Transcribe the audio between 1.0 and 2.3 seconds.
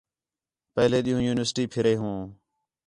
ݙِین٘ہوں یونیورسٹی پِھرے ہوں